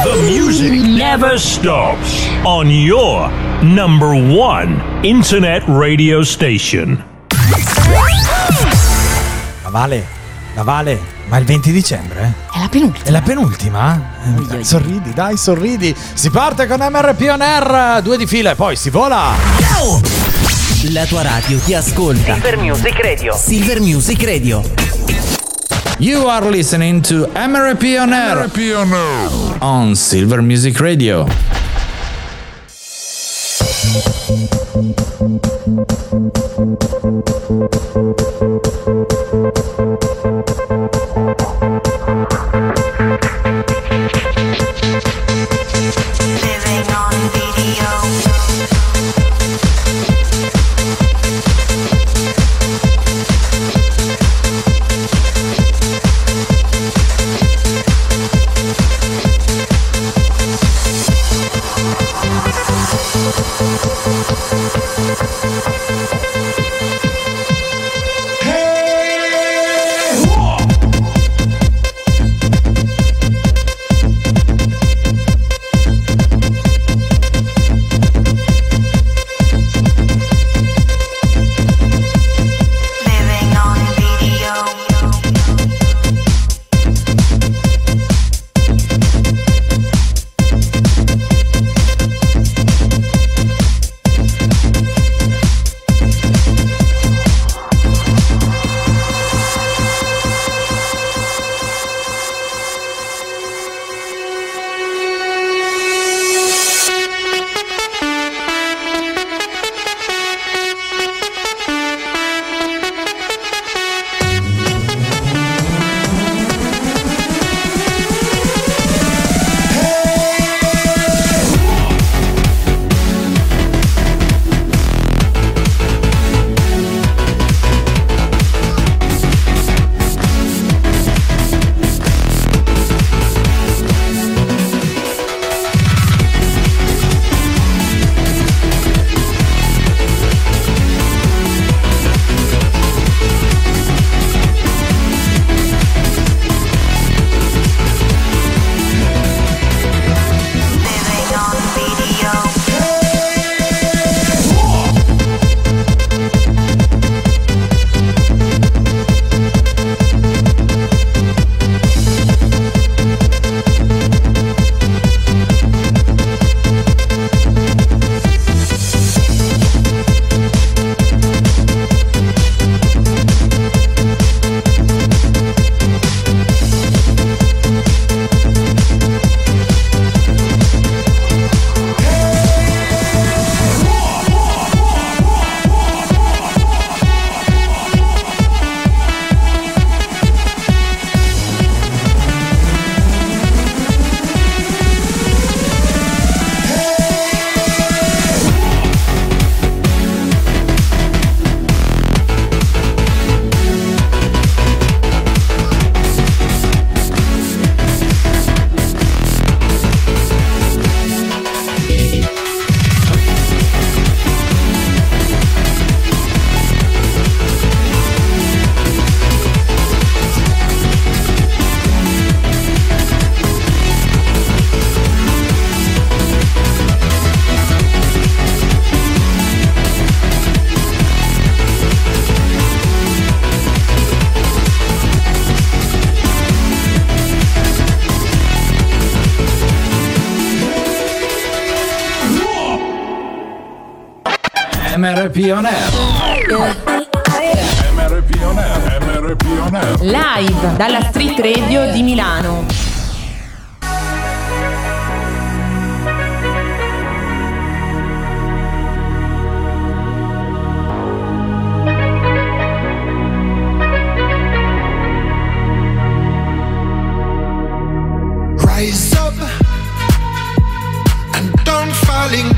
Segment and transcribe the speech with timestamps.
[0.00, 3.30] The music never stops on your
[3.62, 7.04] number one internet radio station.
[9.62, 10.04] Navale,
[10.54, 12.34] Navale, ma il 20 dicembre?
[12.52, 13.04] È la penultima.
[13.06, 14.02] È la penultima?
[14.24, 15.94] Eh, dai, sorridi, dai, sorridi.
[16.14, 19.30] Si parte con MRP On Air, due di fila e poi si vola.
[20.90, 22.32] La tua radio ti ascolta.
[22.32, 23.36] Silver Music Radio.
[23.36, 25.41] Silver Music Radio.
[25.98, 28.48] You are listening to MRP On Air.
[29.60, 31.26] On Silver Music Radio.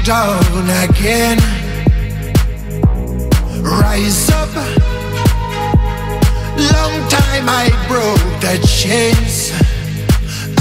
[0.04, 1.38] Down again.
[3.62, 4.54] Rise up.
[6.58, 9.50] Long time I broke the chains.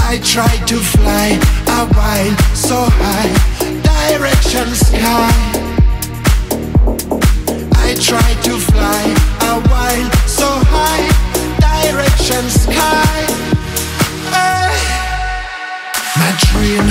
[0.00, 1.38] I tried to fly
[1.68, 3.32] a while so high,
[3.82, 5.30] direction sky.
[7.76, 9.04] I tried to fly
[9.42, 11.04] a while so high,
[11.60, 13.26] direction sky.
[14.32, 14.72] Hey.
[16.16, 16.88] My dream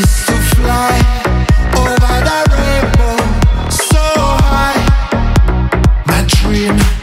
[0.00, 1.19] is to fly
[6.60, 6.99] being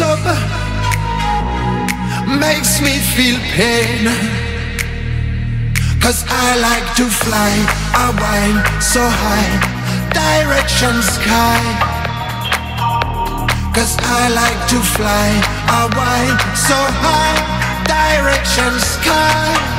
[0.00, 0.18] Up,
[2.40, 4.10] makes me feel pain.
[6.00, 7.52] Cause I like to fly
[7.94, 9.54] a while so high,
[10.10, 11.60] direction sky.
[13.72, 15.28] Cause I like to fly
[15.68, 17.38] a while so high,
[17.86, 19.73] direction sky.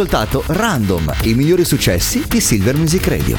[0.00, 3.36] Ascoltato Random, i migliori successi di Silver Music Radio.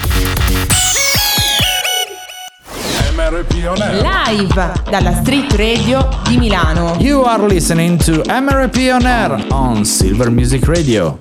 [4.00, 6.98] Live dalla Street Radio di Milano.
[7.00, 11.18] You are listening to MRP On Air on Silver Music Radio.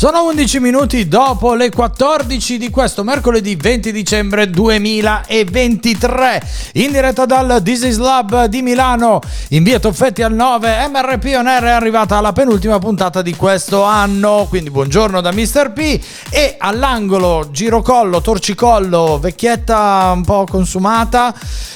[0.00, 6.42] Sono 11 minuti dopo le 14 di questo mercoledì 20 dicembre 2023.
[6.76, 11.64] In diretta dal is Lab di Milano, in via Toffetti al 9, MRP On Air
[11.64, 14.46] è arrivata alla penultima puntata di questo anno.
[14.48, 15.72] Quindi buongiorno da Mr.
[15.74, 16.02] P.
[16.30, 21.34] E all'angolo, girocollo, torcicollo, vecchietta un po' consumata,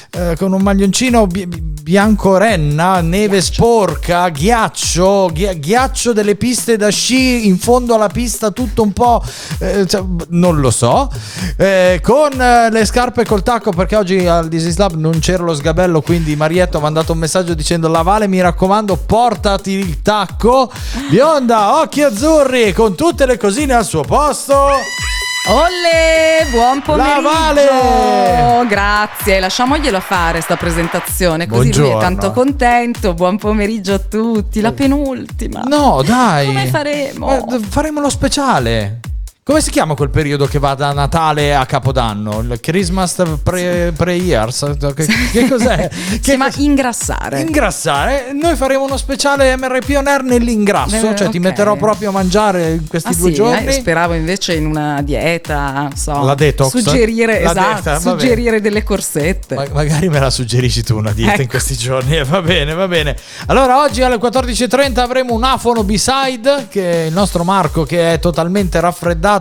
[0.09, 1.45] eh, con un maglioncino bi-
[1.85, 8.51] bianco renna, neve sporca, ghiaccio, ghi- ghiaccio delle piste da sci in fondo alla pista,
[8.51, 9.21] tutto un po',
[9.59, 11.11] eh, cioè, non lo so,
[11.57, 15.53] eh, con eh, le scarpe col tacco perché oggi al This Lab non c'era lo
[15.53, 20.71] sgabello, quindi Marietto ha mandato un messaggio dicendo la Vale mi raccomando portati il tacco,
[21.09, 25.14] bionda, occhi azzurri, con tutte le cosine al suo posto.
[25.47, 27.21] Olle, buon pomeriggio.
[27.21, 28.65] Vale!
[28.67, 31.99] Grazie, lasciamoglielo fare sta presentazione, così lui è Buongiorno.
[31.99, 33.13] tanto contento.
[33.13, 35.61] Buon pomeriggio a tutti, la penultima.
[35.67, 36.47] No, dai.
[36.47, 37.47] Come faremo?
[37.53, 39.01] Eh, faremo lo speciale.
[39.47, 42.39] Come si chiama quel periodo che va da Natale a Capodanno?
[42.39, 45.87] Il Christmas pre, years Che, che cos'è?
[45.93, 47.41] Si che chiama cos- ingrassare.
[47.41, 51.43] Ingrassare, noi faremo uno speciale MRP On Air nell'ingrasso, Eh, cioè ti ok.
[51.43, 53.67] metterò proprio a mangiare in questi Ah, due sì, giorni.
[53.67, 56.69] eh, speravo invece in una dieta, so, La detox?
[56.71, 59.53] Suggerire, La esatto, dieta, suggerire delle corsette.
[59.53, 61.49] Ma- magari me la suggerisci tu una dieta in Ecco.
[61.51, 62.17] questi giorni.
[62.17, 63.15] Eh, va bene, va bene.
[63.45, 66.65] Allora, oggi alle 14.30 avremo un Afono B-Side.
[66.67, 69.33] Che è il nostro Marco, che è totalmente raffreddato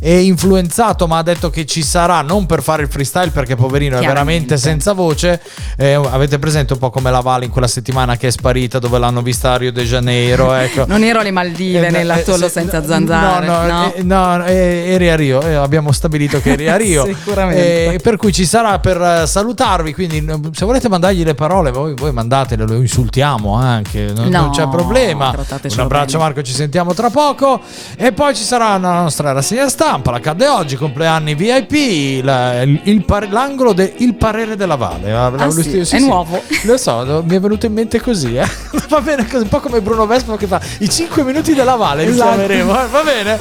[0.00, 3.98] e influenzato, ma ha detto che ci sarà non per fare il freestyle, perché poverino
[3.98, 5.40] è veramente senza voce.
[5.76, 8.98] Eh, avete presente un po' come la Vale in quella settimana che è sparita, dove
[8.98, 10.52] l'hanno vista a Rio de Janeiro?
[10.62, 10.84] Ecco.
[10.86, 13.46] Non ero alle Maldive, Eh, nell'atollo eh, se- senza zanzare.
[13.46, 13.92] No, no, no.
[13.94, 17.04] eh, no, eh, eri a Rio, eh, abbiamo stabilito che eri a Rio.
[17.04, 17.94] Sicuramente.
[17.94, 22.12] Eh, per cui ci sarà per salutarvi, quindi se volete mandargli le parole, voi, voi
[22.12, 25.30] mandatele, lo insultiamo anche, non, No, non c'è problema.
[25.30, 26.18] Un abbraccio bene.
[26.18, 27.60] Marco, ci sentiamo tra poco.
[27.96, 32.62] E poi ci sarà la nostra nostra rassegna stampa, la cadde oggi, compleanni VIP, la-
[32.62, 35.12] il, il par- l'angolo del parere della Valle.
[35.12, 36.42] Ah, Ah, sì, è nuovo.
[36.64, 38.36] Lo so, mi è venuto in mente così.
[38.36, 38.46] eh.
[38.88, 42.04] Va bene, un po' come Bruno Vespa che fa i 5 minuti della Valle.
[42.04, 42.28] Li Esatto.
[42.30, 43.38] chiameremo, eh, Va bene.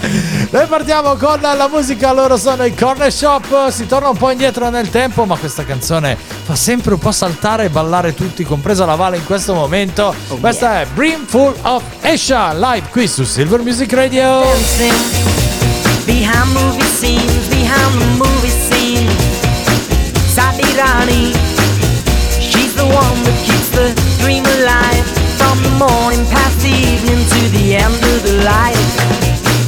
[0.51, 3.69] Noi partiamo con la musica, loro sono i Corner Shop.
[3.69, 7.65] Si torna un po' indietro nel tempo, ma questa canzone fa sempre un po' saltare
[7.65, 10.13] e ballare tutti, compresa la Valle in questo momento.
[10.39, 14.41] Questa è Brimful of Asia, live qui su Silver Music Radio.
[14.41, 15.50] dancing
[16.05, 19.09] behind movie scenes, behind the movie scene.
[20.27, 21.33] Sadi Rani,
[22.39, 23.93] she's the one that keeps the
[24.23, 25.05] dream alive
[25.37, 28.91] from the morning past the evening to the end of the light.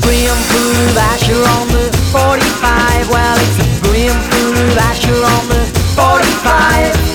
[0.01, 3.09] Brimful of Asher on the 45.
[3.09, 5.61] Well, it's a brimful of Asher on the
[5.95, 7.12] 45.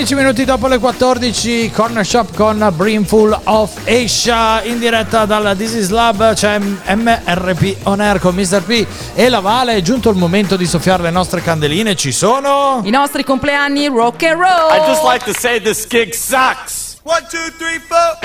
[0.00, 5.74] 15 minuti dopo le 14, Corner Shop con Brimful of Asia in diretta dalla This
[5.74, 6.32] is Lab.
[6.32, 8.62] C'è MRP On Air con Mr.
[8.62, 9.74] P e la Vale.
[9.74, 11.94] È giunto il momento di soffiare le nostre candeline.
[11.96, 12.80] Ci sono.
[12.82, 14.70] I nostri compleanni rock and roll.
[14.72, 16.96] I'd just like to say this gig sucks.
[17.02, 18.16] One, two, three, four.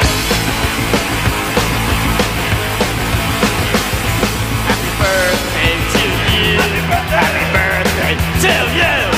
[4.64, 6.00] Happy birthday to
[6.40, 6.58] you.
[7.10, 9.15] Happy birthday to you.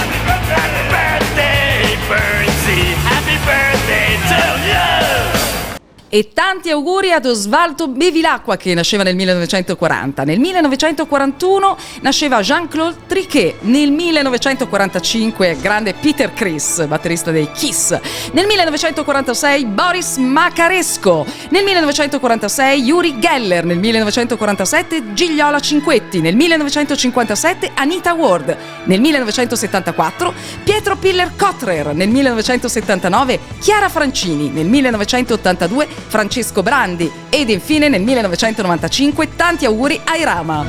[6.09, 10.23] E tanti auguri ad Osvaldo Bevilacqua che nasceva nel 1940.
[10.23, 13.55] Nel 1941 nasceva Jean-Claude Triquet.
[13.61, 17.89] Nel 1945 grande Peter Criss, batterista dei Kiss.
[18.31, 21.25] Nel 1946 Boris Macaresco.
[21.49, 23.65] Nel 1946 Yuri Geller.
[23.65, 26.21] Nel 1947 Gigliola Cinquetti.
[26.21, 28.55] Nel 1957 Anita Ward.
[28.85, 30.33] Nel 1974
[30.63, 31.93] Pietro Piller Kotrer.
[31.93, 34.47] Nel 1979 Chiara Francini.
[34.47, 37.09] Nel 1982 Francesco Brandi.
[37.29, 40.65] Ed infine nel 1995 tanti auguri ai Rama.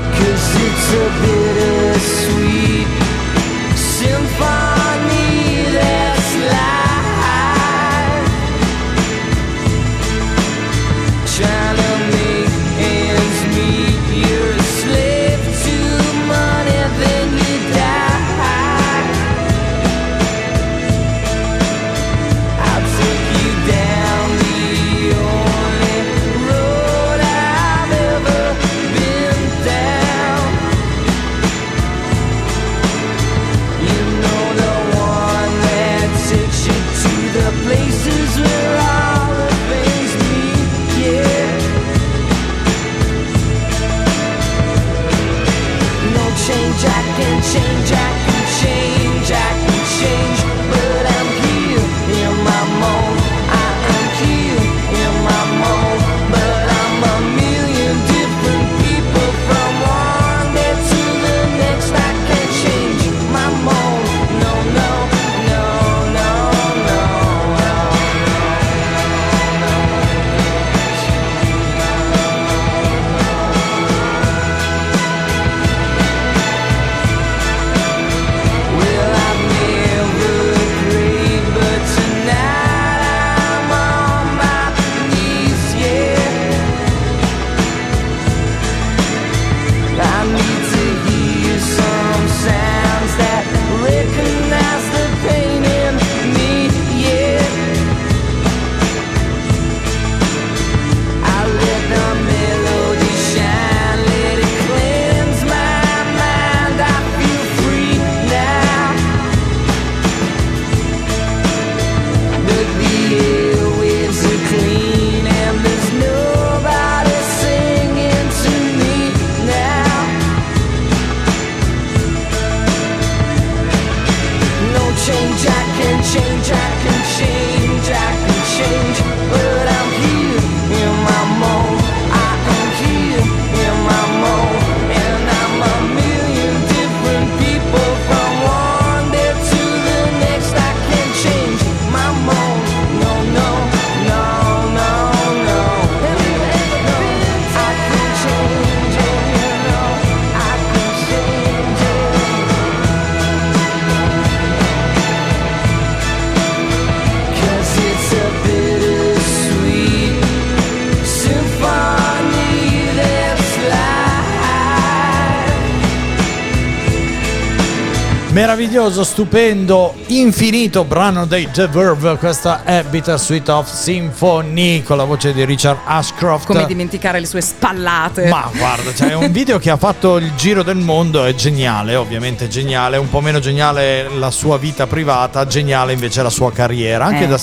[168.78, 172.16] Meraviglioso, stupendo, infinito brano dei The Verve.
[172.16, 176.46] Questa è Bittersweet of Symphony con la voce di Richard Ashcroft.
[176.46, 178.28] Come dimenticare le sue spallate.
[178.28, 182.48] Ma guarda, c'è un video che ha fatto il giro del mondo, è geniale, ovviamente
[182.48, 187.24] geniale, un po' meno geniale la sua vita privata, geniale invece la sua carriera, anche,
[187.24, 187.28] Eh.
[187.28, 187.38] da,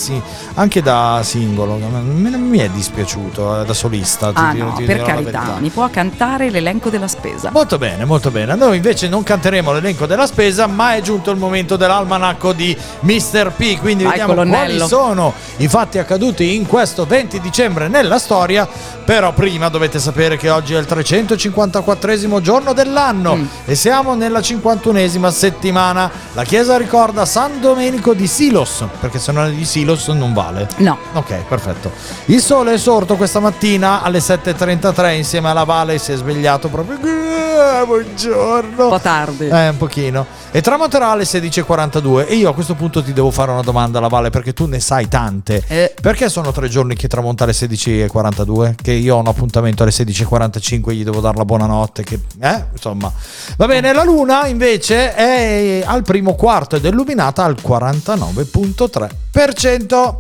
[0.56, 4.30] anche da singolo, non mi è dispiaciuto eh, da solista.
[4.30, 7.52] ti Ah dirò- no, ti per carità, mi può cantare l'elenco della spesa.
[7.52, 8.56] Molto bene, molto bene.
[8.56, 13.52] Noi invece non canteremo l'elenco della spesa, ma è giunto il momento dell'almanacco di Mr.
[13.56, 13.78] P.
[13.80, 14.88] Quindi Vai, vediamo colonnello.
[14.88, 18.68] quali sono i fatti accaduti in questo 20 dicembre nella storia.
[19.06, 23.46] Però prima dovete sapere che oggi è il 354 giorno dell'anno Mm.
[23.66, 26.10] e siamo nella 51esima settimana.
[26.34, 30.68] La chiesa ricorda San Domenico di Silos, perché se non è di Silos non vale.
[30.78, 30.98] No.
[31.14, 31.92] Ok, perfetto.
[32.26, 36.98] Il sole è sorto questa mattina alle 7.33 insieme alla Vale si è svegliato proprio...
[37.02, 38.84] Eh, Buongiorno.
[38.84, 39.48] Un po' tardi.
[39.48, 40.26] Eh, un pochino.
[40.52, 44.08] E tramonterà alle 16.42 e io a questo punto ti devo fare una domanda alla
[44.08, 45.64] Vale perché tu ne sai tante.
[45.68, 45.94] Eh.
[46.00, 48.76] Perché sono tre giorni che tramonta alle 16.42?
[48.82, 52.04] Che io ho un appuntamento alle 16.45 gli devo dare la buonanotte.
[52.04, 52.66] Che, eh?
[52.72, 53.12] Insomma.
[53.58, 60.16] Va bene, la luna invece è al primo quarto ed è illuminata al 49.3%.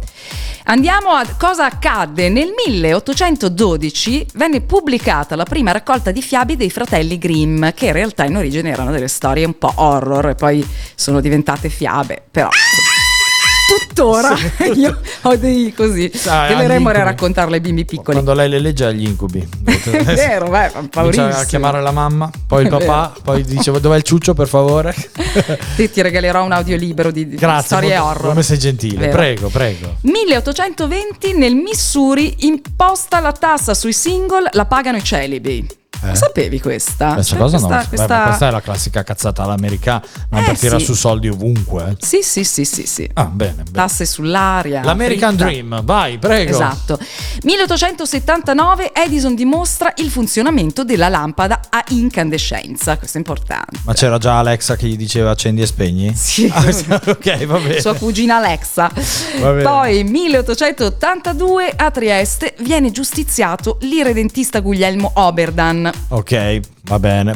[0.67, 2.29] Andiamo a cosa accadde.
[2.29, 8.25] Nel 1812 venne pubblicata la prima raccolta di fiabe dei fratelli Grimm, che in realtà
[8.25, 12.49] in origine erano delle storie un po' horror e poi sono diventate fiabe, però
[13.67, 14.35] tuttora
[14.75, 18.13] io ho dei così Sai, che le agli remore a raccontarle ai bimbi piccoli.
[18.13, 19.39] Quando lei le legge agli incubi.
[19.65, 21.27] È vero, beh, paurissimo.
[21.27, 24.93] a chiamare la mamma, poi il papà, poi dice dov'è il ciuccio per favore.
[25.75, 28.27] Ti, ti regalerò un audiolibro di, di Grazie, storie molto- horror.
[28.29, 28.97] come sei gentile.
[28.97, 29.11] Vero.
[29.11, 29.95] Prego, prego.
[30.01, 35.67] 1820 nel Missouri imposta la tassa sui single, la pagano i celibi.
[36.11, 36.15] Eh?
[36.15, 37.13] Sapevi questa?
[37.13, 37.67] Questa Cioè, cosa no.
[37.67, 40.85] questa- Beh, questa- questa è la classica cazzata all'americana, ma Eh, per tirare sì.
[40.85, 41.95] su soldi ovunque.
[41.99, 43.09] Sì, sì, sì, sì, sì.
[43.13, 43.71] Ah, bene, bene.
[43.71, 44.83] Tasse sull'aria.
[44.83, 45.45] L'American fritta.
[45.45, 46.51] Dream, vai, prego.
[46.51, 46.99] Esatto.
[47.43, 52.97] 1879 Edison dimostra il funzionamento della lampada a incandescenza.
[52.97, 53.79] Questo è importante.
[53.83, 56.13] Ma c'era già Alexa che gli diceva accendi e spegni?
[56.15, 56.43] Sì.
[56.55, 57.79] Ah, ok, va bene.
[57.81, 58.89] Sua cugina Alexa.
[59.39, 59.63] Va bene.
[59.63, 65.89] Poi 1882 a Trieste viene giustiziato l'irredentista Guglielmo Oberdan.
[66.09, 67.33] Ok, va bene.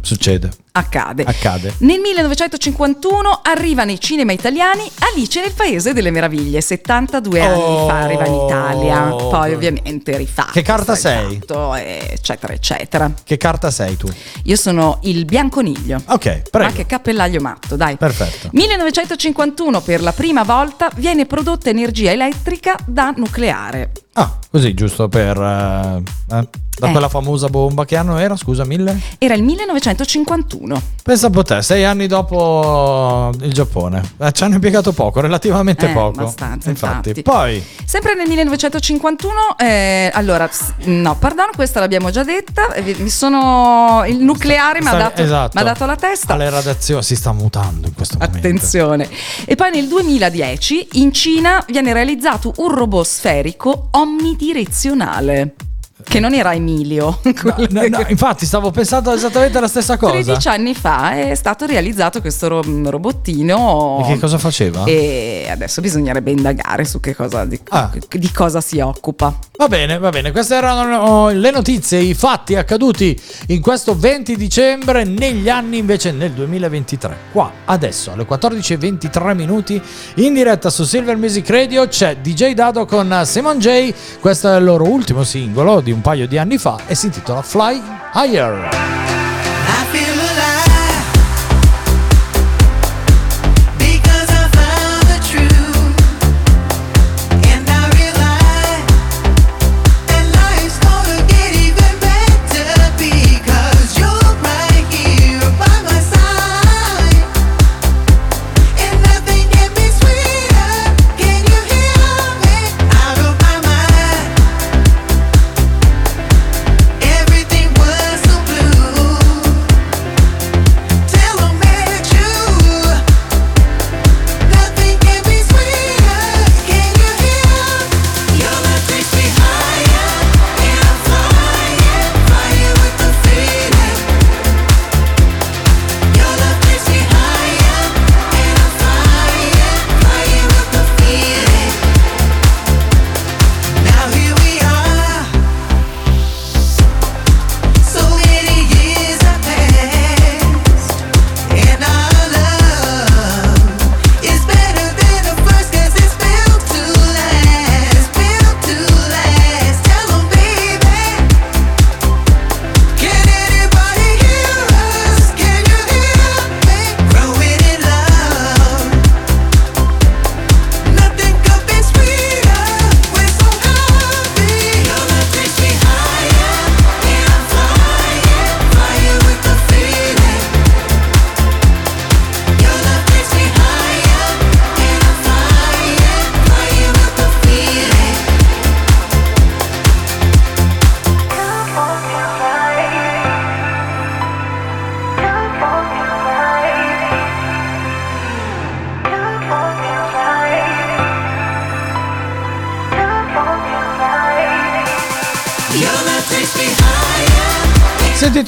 [0.00, 0.50] Succede.
[0.76, 1.22] Accade.
[1.24, 1.74] Accade.
[1.78, 7.86] Nel 1951 arriva nei cinema italiani Alice nel Paese delle Meraviglie, 72 anni Oh.
[7.86, 10.52] fa arriva in Italia, poi ovviamente rifatto.
[10.52, 11.28] Che carta sei?
[11.28, 13.10] rifatto, Eccetera, eccetera.
[13.24, 14.06] Che carta sei tu?
[14.44, 16.02] Io sono il bianconiglio.
[16.08, 16.68] Ok, prego.
[16.68, 17.96] Ma che cappellaio matto, dai.
[17.96, 18.48] Perfetto.
[18.52, 23.92] 1951 per la prima volta viene prodotta energia elettrica da nucleare.
[24.18, 25.36] Ah, così giusto per...
[25.38, 26.02] eh,
[26.36, 26.90] eh, da Eh.
[26.90, 28.34] quella famosa bomba che anno era?
[28.36, 28.98] Scusa, mille?
[29.18, 30.65] Era il 1951.
[31.02, 34.02] Pensa un po' te, sei anni dopo il Giappone.
[34.18, 36.20] Eh, ci hanno impiegato poco, relativamente Eh, poco.
[36.20, 37.10] abbastanza, infatti.
[37.10, 37.22] infatti.
[37.22, 40.50] Poi, Sempre nel 1951, eh, allora,
[40.86, 42.72] no, pardon, questa l'abbiamo già detta.
[42.72, 44.02] eh, Mi sono.
[44.06, 45.62] Il nucleare mi ha dato, esatto.
[45.62, 46.34] dato la testa.
[46.34, 48.38] alle radiazioni si sta mutando in questo momento.
[48.38, 49.08] Attenzione.
[49.44, 55.54] E poi nel 2010 in Cina viene realizzato un robot sferico omnidirezionale.
[56.02, 57.20] Che non era Emilio.
[57.70, 60.12] No, no, infatti stavo pensando esattamente la stessa cosa.
[60.12, 64.02] 13 anni fa è stato realizzato questo ro- robottino.
[64.04, 64.84] E che cosa faceva?
[64.84, 67.90] E adesso bisognerebbe indagare su che cosa, di, Ah.
[68.08, 69.34] di cosa si occupa.
[69.56, 75.04] Va bene, va bene, queste erano le notizie, i fatti accaduti in questo 20 dicembre,
[75.04, 77.16] negli anni invece nel 2023.
[77.32, 79.80] Qua, adesso, alle 14.23 minuti,
[80.16, 83.92] in diretta su Silver Music Radio c'è DJ Dado con Simon J.
[84.20, 87.42] Questo è il loro ultimo singolo di un paio di anni fa e si intitola
[87.42, 87.82] Fly
[88.14, 89.05] Higher.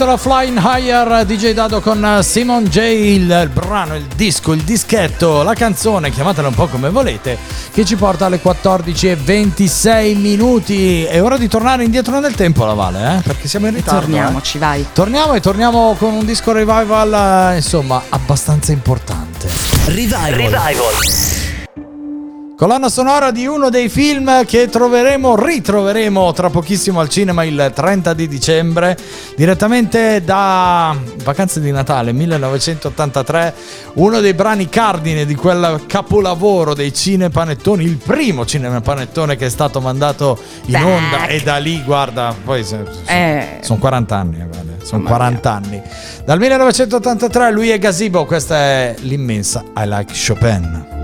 [0.08, 5.52] Intitola Flying Higher DJ Dado con Simon J, il, brano, il disco, il dischetto, la
[5.54, 7.36] canzone, chiamatela un po' come volete,
[7.72, 11.04] che ci porta alle 14 e 26 minuti.
[11.04, 13.20] È ora di tornare indietro nel tempo la Vale, eh?
[13.22, 14.00] perché siamo in ritardo.
[14.00, 14.80] Torniamoci, vai.
[14.80, 14.86] eh.
[14.92, 19.48] Torniamo e torniamo con un disco revival, eh, insomma, abbastanza importante.
[19.86, 21.37] Revival.
[22.58, 28.14] Colonna sonora di uno dei film che troveremo, ritroveremo tra pochissimo al cinema il 30
[28.14, 28.98] di dicembre,
[29.36, 30.92] direttamente da
[31.22, 33.54] Vacanze di Natale 1983,
[33.92, 39.80] uno dei brani cardine di quel capolavoro dei cinepanettoni, il primo cinepanettone che è stato
[39.80, 44.84] mandato in onda e da lì, guarda, poi se- Eh, sono 40 anni, eh, guarda,
[44.84, 45.80] sono 40 anni.
[46.24, 50.97] Dal 1983 lui è Gazebo, questa è l'immensa I Like Chopin.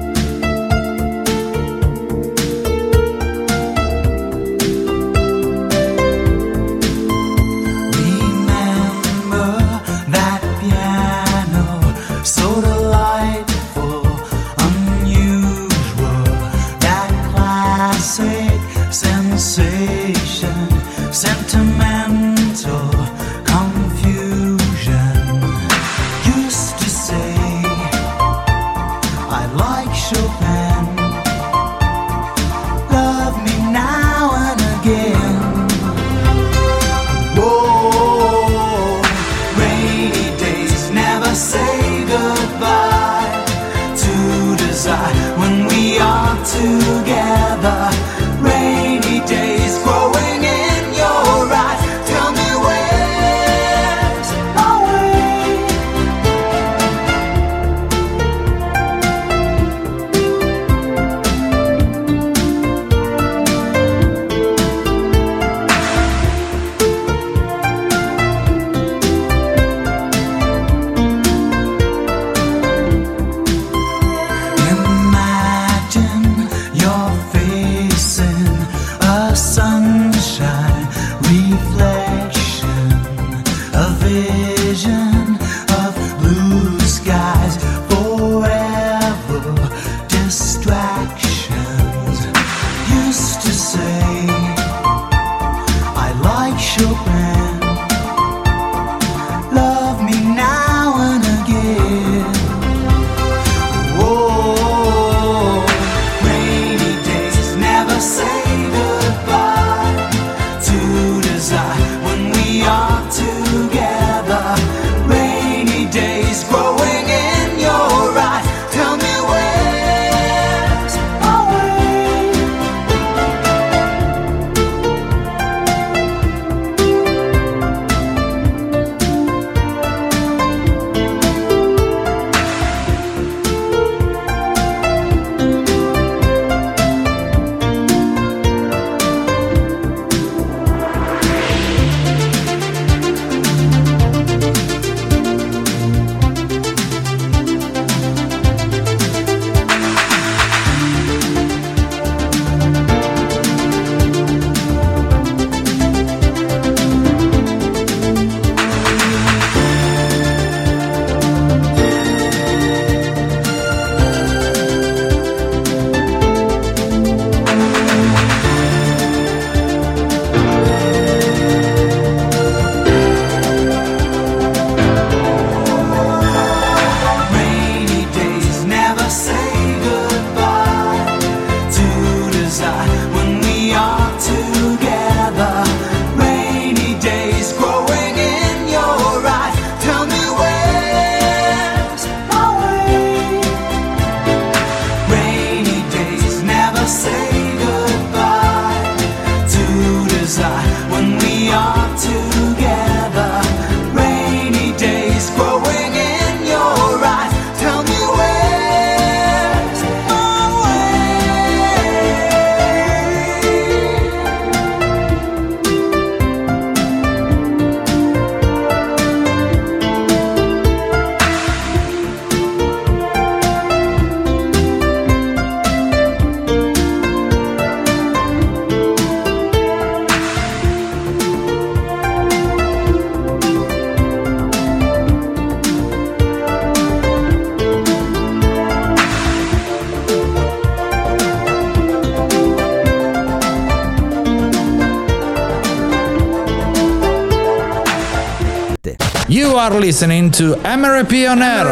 [249.72, 251.68] Are listening to MRP on Air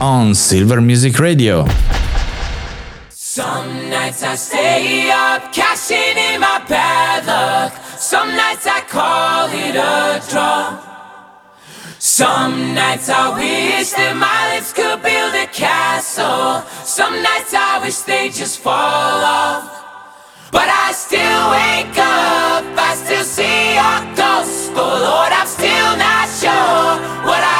[0.00, 1.66] on Silver Music Radio.
[3.10, 7.72] Some nights I stay up, cashing in my bad luck.
[7.96, 10.80] Some nights I call it a draw.
[12.00, 16.62] Some nights I wish that my lips could build a castle.
[16.82, 19.83] Some nights I wish they just fall off.
[20.54, 24.70] But I still wake up, I still see your ghost.
[24.78, 26.94] Oh Lord, I'm still not sure
[27.26, 27.53] what I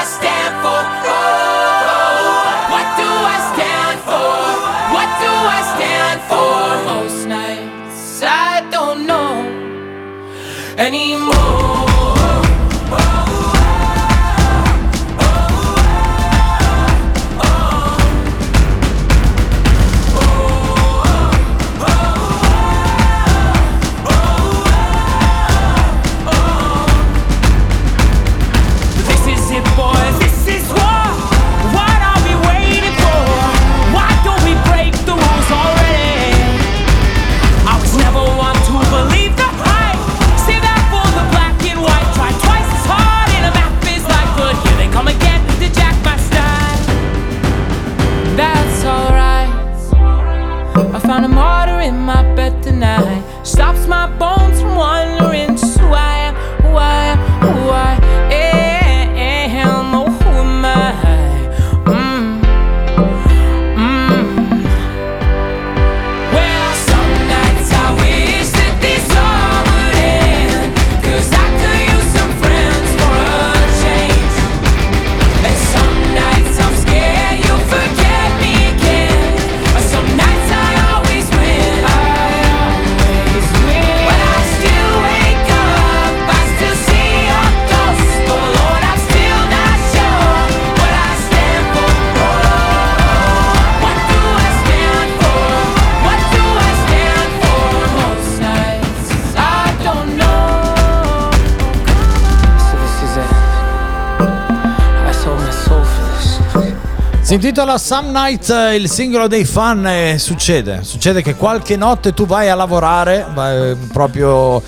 [107.55, 112.27] intitola Some Night, eh, il singolo dei fan e succede, succede che qualche notte tu
[112.27, 114.61] vai a lavorare, vai proprio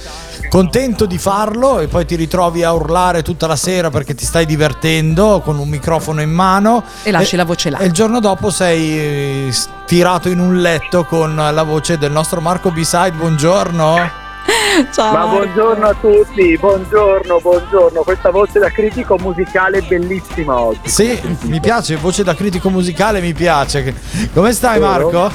[0.48, 4.46] contento di farlo e poi ti ritrovi a urlare tutta la sera perché ti stai
[4.46, 7.78] divertendo con un microfono in mano E lasci la voce là.
[7.78, 12.40] E il giorno dopo sei eh, tirato in un letto con la voce del nostro
[12.40, 14.25] Marco B-Side, buongiorno.
[14.92, 15.12] Ciao.
[15.12, 18.02] Ma buongiorno a tutti, buongiorno, buongiorno.
[18.02, 20.88] Questa voce da critico musicale è bellissima oggi.
[20.88, 23.94] Sì, mi piace, voce da critico musicale mi piace.
[24.32, 24.78] Come stai?
[24.80, 25.30] Marco?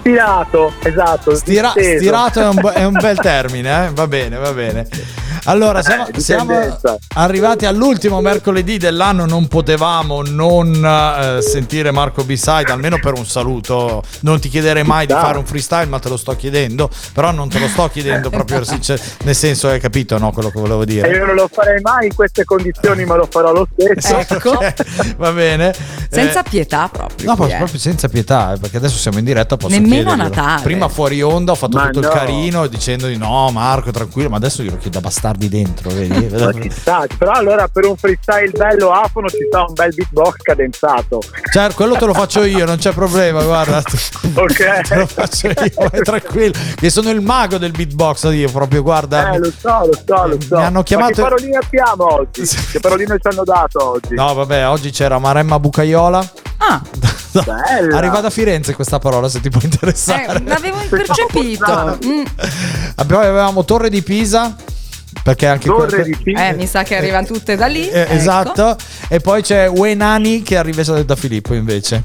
[0.00, 1.34] Stirato, esatto.
[1.34, 3.90] Stira- stirato è un, bu- è un bel termine, eh?
[3.92, 4.86] va bene, va bene.
[5.46, 6.58] Allora, siamo, Eh, siamo
[7.14, 14.02] arrivati all'ultimo mercoledì dell'anno, non potevamo non eh, sentire Marco B-Side, almeno per un saluto.
[14.20, 16.90] Non ti chiederei mai di fare un freestyle, ma te lo sto chiedendo.
[17.12, 18.60] Però non te lo sto chiedendo proprio,
[19.24, 21.08] nel senso, hai capito no, quello che volevo dire.
[21.10, 24.18] io non lo farei mai in queste condizioni, ma lo farò lo stesso.
[24.18, 24.58] Ecco.
[25.16, 25.72] va bene.
[26.10, 27.28] Senza Eh, pietà proprio.
[27.28, 27.58] No, qui, proprio, eh.
[27.58, 29.56] proprio senza pietà, eh, perché adesso siamo in diretta.
[29.56, 30.16] Posso Nemmeno a.
[30.16, 30.62] Natale.
[30.62, 32.10] Prima fuori onda ho fatto Ma tutto il no.
[32.12, 35.02] carino dicendo di no, Marco, tranquillo, ma adesso glielo chiedo a
[35.36, 36.26] bastardi dentro, vedi?
[36.36, 40.36] Ma ci sta, però allora per un freestyle bello afono ci sta un bel beatbox
[40.42, 41.22] cadenzato.
[41.52, 43.82] Certo, quello te lo faccio io, non c'è problema, guarda.
[44.36, 44.80] Ok.
[44.86, 46.52] Te lo faccio io, vai tranquillo.
[46.74, 49.32] Che sono il mago del beatbox io, proprio, guarda.
[49.32, 50.56] Eh, lo so, lo so, lo so.
[50.56, 52.42] Mi hanno chiamato- Ma che paroline abbiamo oggi?
[52.42, 54.14] Che paroline ci hanno dato oggi?
[54.14, 56.30] No, vabbè, oggi c'era Maremma Bucaiola.
[56.58, 56.82] Ah,
[57.32, 57.96] Bella.
[57.96, 60.38] Arriva da Firenze questa parola, se ti può interessare.
[60.38, 61.98] eh, l'avevo percepito.
[62.04, 62.24] Mm.
[62.96, 64.54] Abbiamo- avevamo Torre di Pisa.
[65.22, 66.32] Perché anche Torre que- di.
[66.32, 67.88] Eh, mi sa che arrivano tutte da lì.
[67.88, 68.12] Eh, ecco.
[68.12, 68.76] Esatto.
[69.08, 72.02] E poi c'è Wenani che arriva da Filippo invece.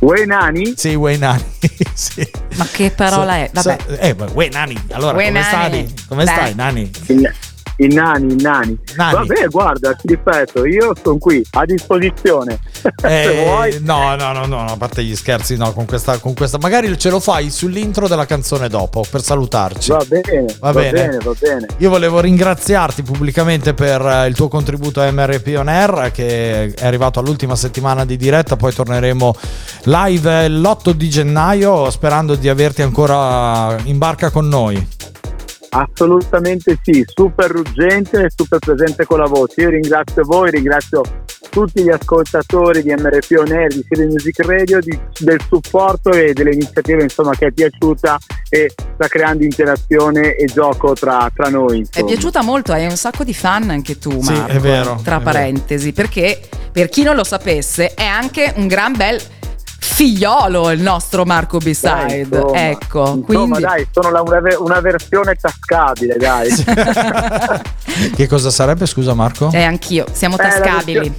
[0.00, 0.74] Uè nani?
[0.76, 1.42] Sì, Wenani.
[1.94, 2.28] sì.
[2.56, 3.50] Ma che parola è?
[3.52, 3.76] Vabbè.
[3.86, 4.76] So- eh, Wenani.
[4.92, 5.44] Allora, come nani.
[5.44, 5.94] stai?
[6.06, 6.34] Come Dai.
[6.34, 6.90] stai, Nani?
[7.80, 8.76] I nani, i nani.
[8.96, 9.12] Nani.
[9.14, 12.58] Vabbè, guarda, ti ripeto, io sono qui a disposizione.
[12.72, 13.78] Se Eh, vuoi.
[13.82, 16.58] no, no, no, no, a parte gli scherzi, no, con questa, con questa.
[16.58, 19.90] Magari ce lo fai sull'intro della canzone dopo per salutarci.
[19.92, 20.90] Va bene, Va va, bene.
[20.92, 21.18] bene.
[21.22, 21.66] va bene.
[21.78, 26.84] Io volevo ringraziarti pubblicamente per eh, il tuo contributo a MRP On Air che è
[26.84, 29.34] arrivato all'ultima settimana di diretta, poi torneremo
[29.84, 34.84] live eh, l'8 di gennaio sperando di averti ancora in barca con noi.
[35.70, 39.60] Assolutamente sì, super ruggente e super presente con la voce.
[39.62, 41.02] Io ringrazio voi, ringrazio
[41.50, 46.32] tutti gli ascoltatori di MRP On Air, di Silver Music Radio, di- del supporto e
[46.32, 48.18] delle iniziative insomma, che è piaciuta
[48.50, 51.76] e sta creando interazione e gioco tra, tra noi.
[51.76, 52.06] È insomma.
[52.06, 54.52] piaciuta molto, hai un sacco di fan anche tu, Sì, Marco.
[54.52, 55.30] è vero, Tra è vero.
[55.30, 56.40] parentesi, perché
[56.72, 59.20] per chi non lo sapesse, è anche un gran bel
[59.80, 62.16] figliolo il nostro Marco Dai, B-Side.
[62.36, 66.48] insomma, ecco, insomma, quindi dai, sono la- una, una versione tascabile, dai.
[68.14, 69.50] Che cosa sarebbe, scusa Marco?
[69.52, 71.12] eh, anch'io, siamo Eh, tascabili.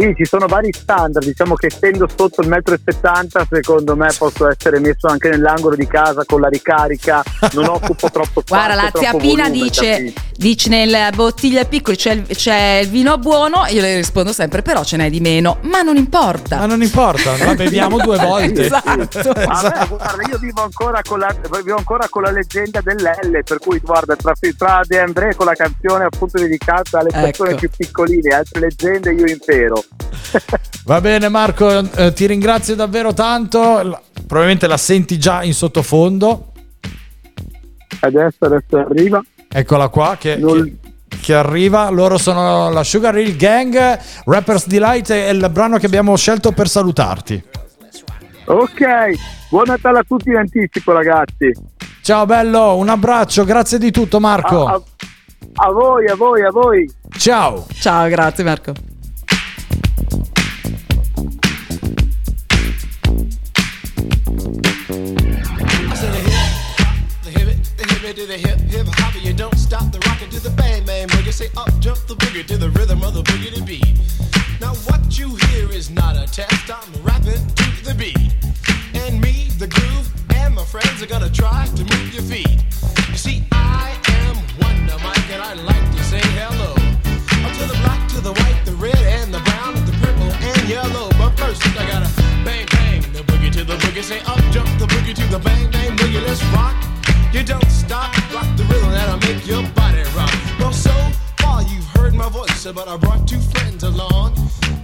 [0.00, 4.08] Sì, ci sono vari standard, diciamo che essendo sotto il metro e 70 secondo me
[4.16, 7.20] posso essere messo anche nell'angolo di casa con la ricarica,
[7.54, 8.44] non occupo troppo spazio.
[8.46, 13.18] Guarda, la zia Pina volume, dice, dice nelle bottiglie piccole c'è il, c'è il vino
[13.18, 16.58] buono, io le rispondo sempre però ce n'è di meno, ma non importa.
[16.58, 18.66] Ma non importa, la beviamo due volte.
[18.66, 19.30] Esatto.
[19.30, 21.34] A me, guarda, io vivo ancora, con la,
[21.64, 25.54] vivo ancora con la leggenda dell'L, per cui guarda, tra, tra De André con la
[25.54, 27.58] canzone appunto dedicata alle persone Ecco.
[27.58, 29.82] più piccoline, altre leggende io impero.
[30.84, 34.02] Va bene Marco, eh, ti ringrazio davvero tanto.
[34.26, 36.52] Probabilmente la senti già in sottofondo.
[38.00, 39.22] Adesso, adesso arriva.
[39.50, 40.76] Eccola qua che, che-
[41.20, 41.88] che arriva.
[41.90, 46.68] Loro sono la Sugar Hill Gang, Rappers Delight è il brano che abbiamo scelto per
[46.68, 47.42] salutarti.
[48.44, 48.80] Ok,
[49.50, 51.52] buon Natale a tutti in anticipo ragazzi.
[52.02, 54.64] Ciao bello, un abbraccio, grazie di tutto Marco.
[54.66, 54.82] A, a-
[55.66, 56.90] a voi, a voi, a voi.
[57.18, 57.66] Ciao.
[57.72, 58.72] Ciao, grazie Marco.
[71.38, 73.86] Say up jump the boogie to the rhythm of the boogie beat.
[74.60, 76.68] Now what you hear is not a test.
[76.68, 78.34] I'm rapping to the beat,
[78.92, 81.97] and me, the groove, and my friends are gonna try to move
[102.72, 104.34] voice, but I brought two friends along.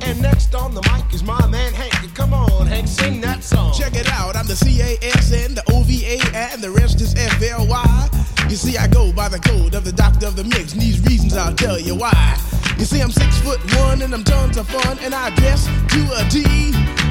[0.02, 2.14] And next on the mic is my man Hank.
[2.14, 3.72] Come on, Hank, sing that song.
[3.72, 8.08] Check it out, I'm the CASN, the OVA, and the rest is FLY.
[8.48, 11.00] You see, I go by the code of the doctor of the mix, and these
[11.04, 12.38] reasons I'll tell you why.
[12.78, 16.00] You see, I'm six foot one, and I'm tons of fun, and I dress to
[16.20, 16.44] a T.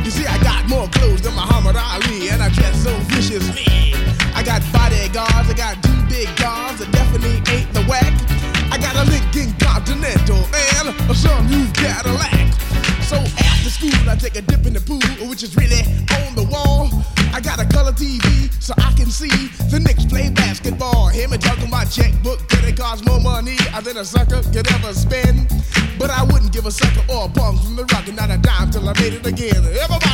[0.03, 3.93] You see, I got more clothes than Muhammad Ali, and I dress so viciously.
[4.35, 8.13] I got bodyguards, I got two big guns, that definitely ain't the whack.
[8.83, 12.51] I got a Lincoln Continental and some new Cadillac.
[13.07, 15.79] So after school, I take a dip in the pool, which is really
[16.19, 16.89] on the wall.
[17.31, 19.31] I got a color TV so I can see
[19.71, 21.07] the Knicks play basketball.
[21.07, 24.93] Him and talking my checkbook, that it costs more money than a sucker could ever
[24.93, 25.47] spend.
[25.97, 28.37] But I wouldn't give a sucker or a punk from the rock and not a
[28.37, 29.63] dime till I made it again.
[29.63, 30.12] Everybody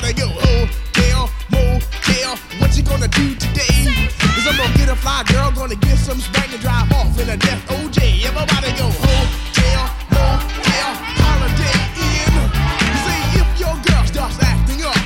[4.57, 7.63] Gonna get a fly girl, gonna get some spank and drive off in a death
[7.69, 8.25] OJ.
[8.25, 10.91] Everybody go, hotel, motel,
[11.21, 12.33] holiday in.
[12.89, 14.97] You see, if your girl starts acting up,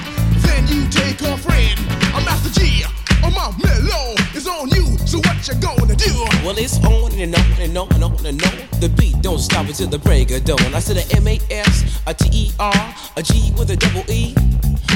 [0.41, 1.77] then you take her friend.
[2.15, 2.83] I'm Master G,
[3.21, 6.13] I'm my mellow, it's on you, so what you gonna do?
[6.43, 8.79] Well, it's on and on and on and on and on.
[8.79, 10.73] The beat don't stop until the break of dawn.
[10.73, 14.09] I said a M A S, a T E R, a G with a double
[14.09, 14.33] E.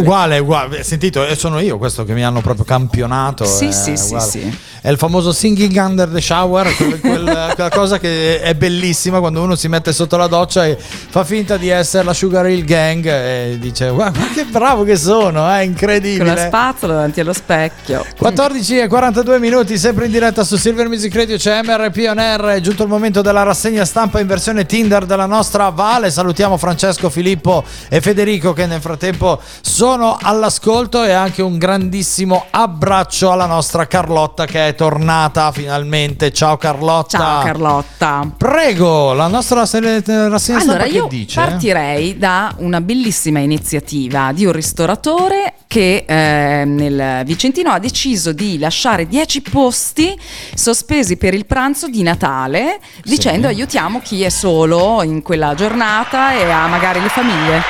[0.00, 0.82] Uguale, uguale.
[0.82, 3.44] Sentito, e sono io questo che mi hanno proprio campionato.
[3.44, 4.58] Sì, è sì, sì, sì.
[4.82, 9.42] È il famoso singing under the shower, quel- quel- quella cosa che è bellissima quando
[9.42, 13.04] uno si mette sotto la doccia e fa finta di essere la Sugar Hill Gang
[13.06, 16.36] e dice guarda che bravo che sono, è Con la incredibile.
[16.46, 18.04] spazzola davanti allo specchio.
[18.16, 22.40] 14 e 42 minuti, sempre in diretta su Silver Music Radio, c'è MRP On Air,
[22.44, 27.10] è giunto il momento della rassegna stampa in versione Tinder della nostra Vale, salutiamo Francesco,
[27.10, 33.86] Filippo e Federico che nel frattempo sono all'ascolto e anche un grandissimo abbraccio alla nostra
[33.86, 37.18] Carlotta che è tornata finalmente, ciao Carlotta.
[37.18, 38.30] Ciao Carlotta.
[38.36, 41.40] Prego, la nostra se- rassegna Allora, stampa che io dice?
[41.40, 48.58] partirei da una bellissima iniziativa di un ristoratore che eh, nel Vicentino ha deciso di
[48.58, 50.18] lasciare 10 posti
[50.52, 56.50] sospesi per il pranzo di Natale, dicendo aiutiamo chi è solo in quella giornata e
[56.50, 57.62] ha magari le famiglie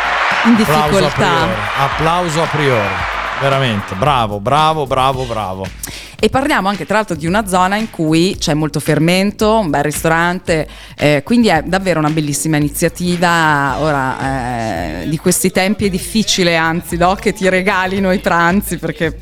[0.46, 1.28] in Applauso a difficoltà.
[1.28, 2.94] priori, applauso a priori,
[3.40, 5.66] veramente, bravo, bravo, bravo, bravo.
[6.22, 9.82] E parliamo anche tra l'altro di una zona in cui c'è molto fermento, un bel
[9.82, 13.76] ristorante, eh, quindi è davvero una bellissima iniziativa.
[13.78, 19.16] Ora, eh, di questi tempi è difficile, anzi, no, che ti regalino i pranzi perché...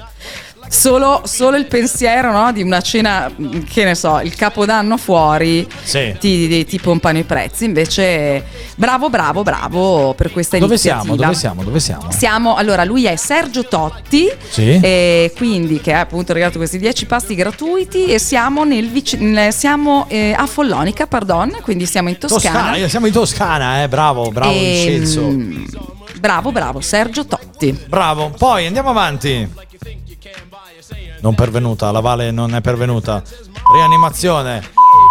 [0.71, 3.31] Solo, solo il pensiero no, di una cena,
[3.69, 6.15] che ne so, il capodanno fuori Sì.
[6.21, 7.65] ti, ti pompano i prezzi.
[7.65, 8.45] Invece,
[8.77, 11.03] bravo, bravo, bravo per questa Dove iniziativa.
[11.05, 11.17] siamo?
[11.17, 11.65] Dove siamo?
[11.65, 12.11] Dove siamo?
[12.11, 14.79] Siamo, allora, lui è Sergio Totti, Sì.
[14.83, 18.91] e quindi che ha appunto regalato questi 10 pasti gratuiti e siamo, nel-
[19.53, 22.59] siamo eh, a Follonica, pardon, quindi siamo in Toscana.
[22.71, 25.37] Toscana, siamo in Toscana, eh, bravo, bravo Ehm, Vincenzo.
[26.21, 27.77] Bravo, bravo, Sergio Totti.
[27.89, 29.49] Bravo, poi andiamo avanti.
[31.21, 33.23] Non pervenuta, la Vale non è pervenuta.
[33.73, 34.63] Rianimazione.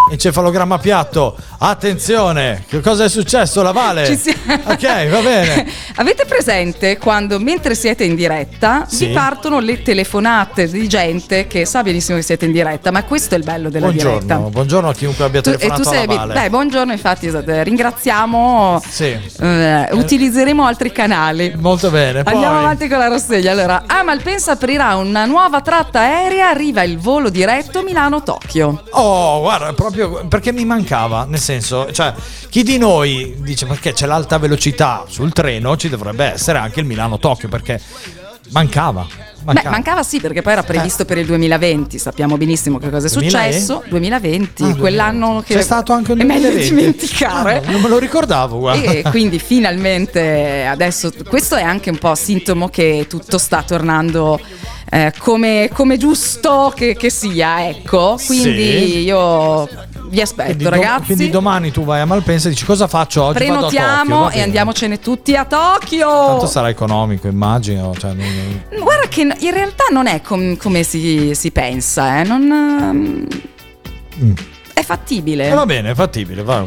[0.09, 1.35] Encefalogramma piatto.
[1.59, 3.61] Attenzione, che cosa è successo?
[3.61, 4.07] La Vale.
[4.07, 5.67] Ok, va bene.
[5.95, 9.07] Avete presente quando mentre siete in diretta Sì.
[9.07, 13.35] vi partono le telefonate di gente che sa benissimo che siete in diretta, ma questo
[13.35, 14.09] è il bello della diretta.
[14.11, 16.33] Buongiorno, buongiorno a chiunque abbia Tu- e telefonato tu sei Vale.
[16.33, 18.81] beh, buongiorno, infatti, esatto, ringraziamo.
[18.87, 19.17] Sì.
[19.41, 21.53] eh, utilizzeremo altri canali.
[21.57, 22.23] Molto bene.
[22.23, 22.33] Poi...
[22.33, 23.51] Andiamo avanti con la rassegna.
[23.51, 26.49] Allora, ah, Malpensa aprirà una nuova tratta aerea.
[26.49, 28.83] Arriva il volo diretto Milano-Tokyo.
[28.91, 29.96] Oh, guarda, proprio
[30.27, 32.13] perché mi mancava, nel senso, cioè,
[32.49, 36.85] chi di noi dice perché c'è l'alta velocità sul treno, ci dovrebbe essere anche il
[36.85, 37.79] Milano-Tokyo, perché
[38.49, 39.05] mancava.
[39.39, 41.97] Beh, mancava sì, perché poi era previsto per il 2020.
[41.99, 43.83] Sappiamo benissimo che cosa è 2000 successo.
[43.87, 46.75] 2020, Ah, quell'anno che C'è stato anche un è meglio 2020.
[46.75, 47.61] dimenticare.
[47.65, 48.91] Ah, non me lo ricordavo, guarda.
[48.91, 54.37] E quindi finalmente adesso questo è anche un po' sintomo che tutto sta tornando
[54.89, 58.19] eh, come, come giusto che, che sia, ecco.
[58.25, 58.51] Quindi
[58.89, 58.97] Sì.
[59.03, 59.69] io
[60.09, 61.05] vi aspetto, Quindi, do- ragazzi.
[61.05, 63.39] quindi domani tu vai a Malpensa e dici cosa faccio oggi?
[63.39, 66.07] Tokyo, Prenotiamo va e andiamocene tutti a Tokyo.
[66.07, 67.93] Tanto sarà economico, immagino.
[67.97, 72.23] Cioè, non- Guarda che in realtà non è com- come si, si pensa, eh.
[72.23, 73.27] non,
[74.19, 74.37] ehm,
[74.77, 75.47] è fattibile.
[75.49, 76.43] Eh, va bene, è fattibile.
[76.43, 76.63] Va,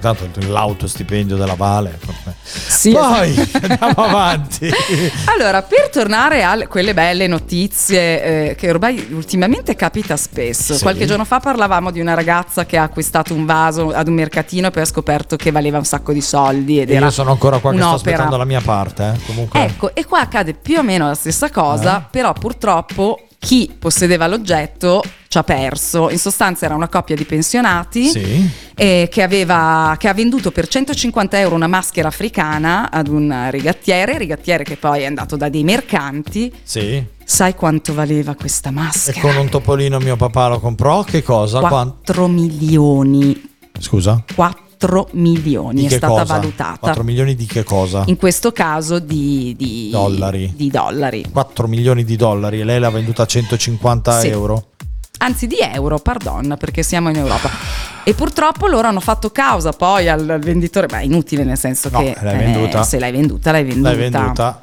[0.00, 1.98] tanto l'autostipendio della Vale.
[2.42, 3.58] Sì, Poi esatto.
[3.68, 4.70] andiamo avanti.
[5.26, 10.74] Allora, per tornare a quelle belle notizie eh, che ormai ultimamente capita spesso.
[10.74, 10.82] Sì.
[10.82, 14.68] Qualche giorno fa parlavamo di una ragazza che ha acquistato un vaso ad un mercatino
[14.68, 17.30] e poi ha scoperto che valeva un sacco di soldi ed E era io sono
[17.32, 19.12] ancora qua che sto aspettando la mia parte.
[19.14, 19.24] eh.
[19.26, 22.04] Comunque, Ecco, e qua accade più o meno la stessa cosa, Eh.
[22.10, 25.02] però purtroppo chi possedeva l'oggetto
[25.32, 26.10] ci ha perso.
[26.10, 28.50] In sostanza era una coppia di pensionati Sì.
[28.74, 34.18] eh, che, aveva, che ha venduto per 150 euro una maschera africana ad un rigattiere,
[34.18, 36.52] rigattiere che poi è andato da dei mercanti.
[36.64, 37.00] Sì.
[37.24, 39.20] Sai quanto valeva questa E maschera?
[39.20, 41.04] con un topolino mio papà lo comprò.
[41.04, 41.60] Che cosa?
[41.60, 43.40] Quan- 4 milioni.
[43.78, 44.24] Scusa?
[44.34, 46.24] 4 milioni Di è stata cosa?
[46.24, 46.78] valutata.
[46.80, 48.02] 4 milioni di che cosa?
[48.08, 50.52] In questo caso di, di- Dollari.
[50.56, 51.24] di dollari.
[51.30, 54.26] 4 milioni di dollari e lei l'ha venduta a 150 Sì.
[54.26, 54.64] euro.
[55.22, 57.50] Anzi di euro, pardon, perché siamo in Europa.
[58.04, 61.98] E purtroppo loro hanno fatto causa poi al venditore, beh, è inutile nel senso No,
[62.02, 62.82] che l'hai venduta.
[62.82, 63.88] se l'hai venduta, l'hai venduta.
[63.90, 64.60] L'hai venduta.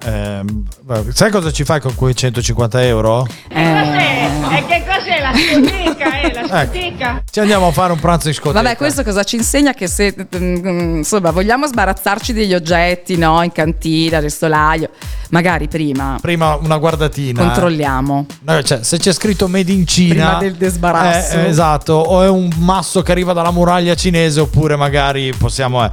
[0.83, 3.27] vabbè, sai cosa ci fai con quei 150 euro?
[3.49, 6.21] E che cos'è la scotica?
[6.21, 6.73] Eh, la Ecco.
[6.73, 7.23] scotica?
[7.29, 8.61] Ci andiamo a fare un pranzo in scoteca.
[8.61, 9.73] Vabbè, questo cosa ci insegna?
[9.73, 13.41] Che se mm, insomma vogliamo sbarazzarci degli oggetti, no?
[13.43, 14.89] In cantina, ristolaio,
[15.29, 17.43] magari prima Prima una guardatina.
[17.43, 18.25] controlliamo.
[18.47, 18.63] eh.
[18.63, 21.35] Cioè, se c'è scritto Made in Cina, Prima del desbarazzo.
[21.37, 25.83] eh, eh, esatto, o è un masso che arriva dalla muraglia cinese, oppure magari possiamo.
[25.83, 25.91] eh.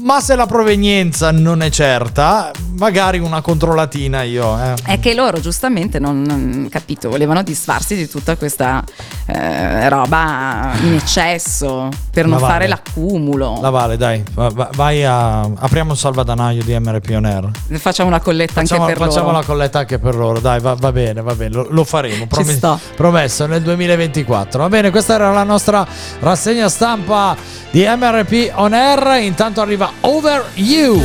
[0.00, 4.58] Ma se la provenienza non è certa, magari una controllatina io.
[4.60, 4.74] eh.
[4.84, 8.82] È che loro giustamente non, non- capito, volevano disfarsi di tutta questa
[9.26, 12.68] eh, roba in eccesso per non Ma fare vale.
[12.68, 13.58] l'accumulo.
[13.62, 15.40] La Vale, dai, va- va- vai a.
[15.42, 17.50] Apriamo un salvadanaio di MRP On Air.
[17.78, 19.38] Facciamo una colletta Facciamo, anche per facciamo loro.
[19.38, 22.26] la colletta anche per loro, dai, va, va bene, va bene, lo, lo faremo.
[22.26, 22.78] promi- sta.
[22.96, 24.58] promesso nel 2024.
[24.60, 25.86] Va bene, questa era la nostra
[26.18, 27.34] rassegna stampa
[27.70, 29.22] di MRP On Air.
[29.22, 31.00] Intanto arriva Over You.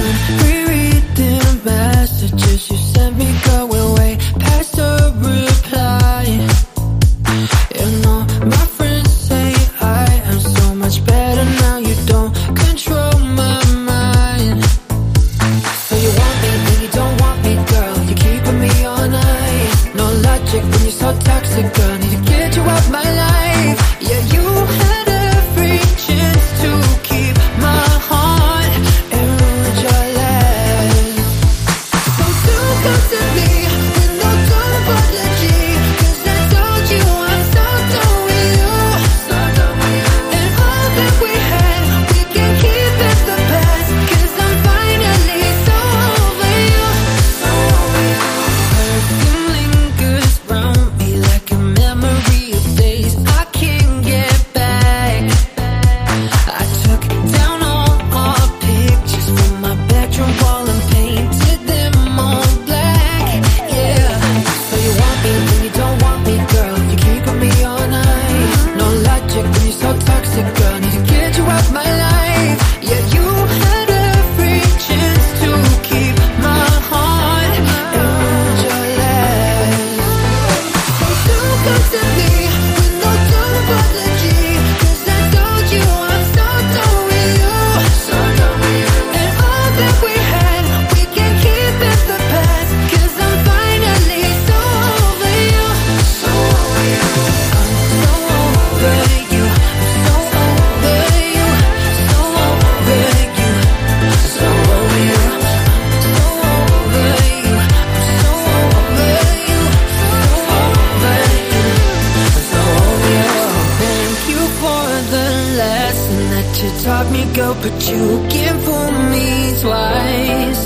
[116.90, 119.30] Taught me, girl, but you can fool me
[119.64, 120.64] twice.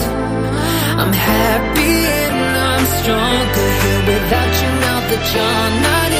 [1.01, 2.39] I'm happy and
[2.71, 6.12] I'm stronger here without you now that you're not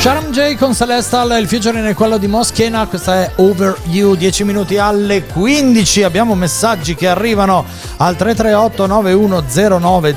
[0.00, 4.44] Sharon J con Celestal, il featuring è quello di Moschena, questa è Over You, 10
[4.44, 7.66] minuti alle 15, abbiamo messaggi che arrivano
[7.98, 10.16] al 338 9109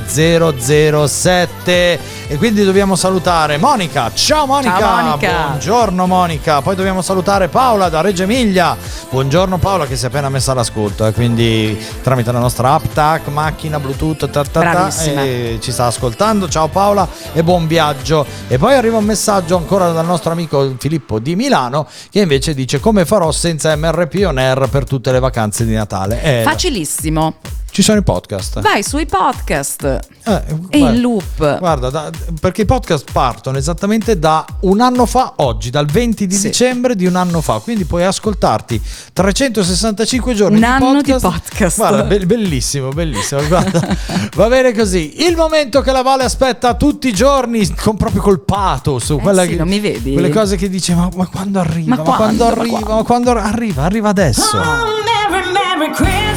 [1.05, 5.47] 007 e quindi dobbiamo salutare Monica, ciao Monica, Ciao, Monica.
[5.47, 8.77] buongiorno Monica, poi dobbiamo salutare Paola da Reggio Emilia,
[9.09, 13.27] buongiorno Paola che si è appena messa all'ascolto e quindi tramite la nostra app TAC,
[13.27, 18.25] macchina, bluetooth, ta, ta, ta, ci sta ascoltando, ciao Paola e buon viaggio.
[18.47, 22.79] E poi arriva un messaggio ancora dal nostro amico Filippo di Milano che invece dice
[22.79, 26.21] come farò senza MRP on air per tutte le vacanze di Natale.
[26.21, 27.35] Eh, Facilissimo.
[27.73, 28.61] Ci sono i podcast.
[28.61, 29.83] Vai sui podcast.
[30.25, 31.57] Eh, E in loop.
[31.57, 36.37] Guarda, da- perché i podcast partono esattamente da un anno fa, oggi, dal 20 di
[36.37, 37.57] dicembre di un anno fa.
[37.57, 38.79] Quindi puoi ascoltarti
[39.11, 41.39] 365 giorni Un di anno di podcast.
[41.41, 41.77] podcast.
[41.77, 43.41] Guarda, be- bellissimo, bellissimo.
[43.47, 43.81] Guarda,
[44.35, 45.23] va bene così.
[45.25, 49.41] Il momento che la Vale aspetta tutti i giorni, con proprio col pato su quella
[49.41, 50.13] Eh sì, che- non mi vedi?
[50.13, 51.95] quelle cose che dice: Ma, ma quando arriva?
[51.95, 52.45] Ma Ma, quando, quando?
[52.45, 52.95] Ma arriva?
[52.95, 53.83] Ma quando arriva?
[53.83, 54.57] Arriva adesso.
[54.57, 56.32] Merry, Merry Christmas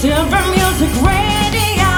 [0.00, 1.90] Silver Music Radio.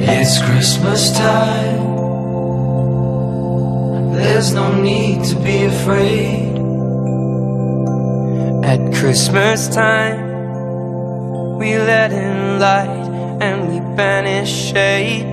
[0.00, 1.76] It's Christmas time.
[4.14, 6.47] There's no need to be afraid.
[8.98, 10.26] At Christmas time,
[11.56, 13.06] we let in light
[13.40, 15.24] and we banish shade.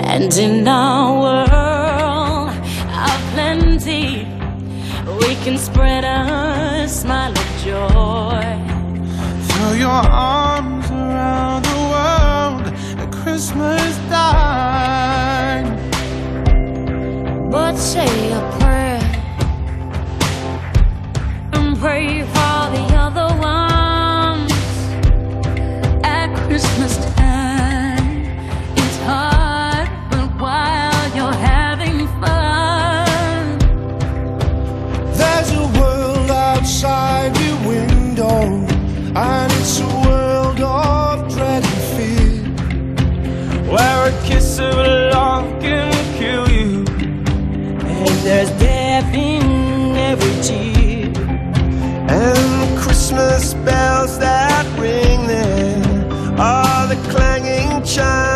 [0.00, 4.24] And in our world of plenty,
[5.20, 8.44] we can spread a smile of joy.
[9.48, 12.62] Throw your arms around the world
[12.98, 15.66] at Christmas time.
[17.50, 18.55] But say
[21.78, 24.52] pray for the other ones
[26.04, 28.24] at Christmas time.
[28.76, 33.58] It's hard, but while you're having fun,
[35.18, 38.38] There's a world outside your window,
[39.14, 42.42] and it's a world of dread and fear.
[43.70, 44.74] Where a kiss of
[45.12, 46.84] love can kill you.
[47.86, 48.50] And there's
[53.06, 56.40] Christmas bells that ring there.
[56.40, 58.35] Are the clanging chimes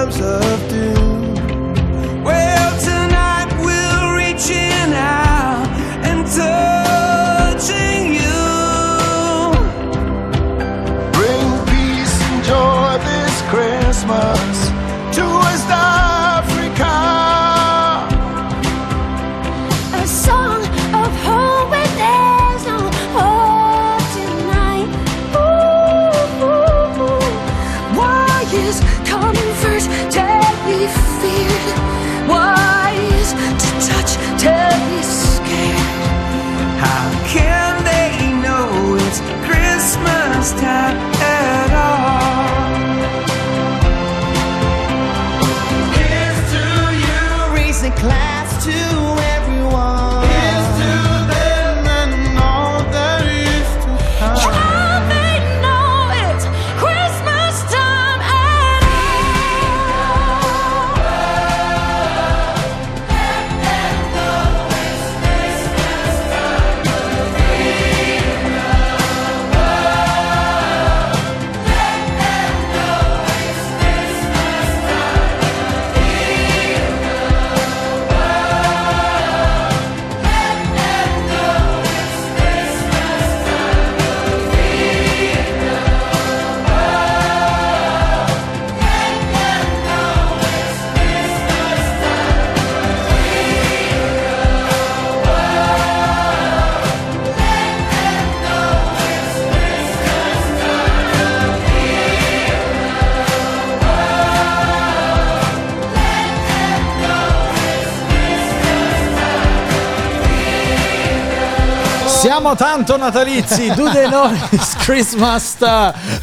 [112.51, 115.57] Siamo tanto natalizi, Do They Know It's Christmas?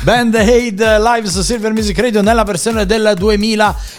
[0.02, 3.14] Band Aid live Silver Music Radio nella versione del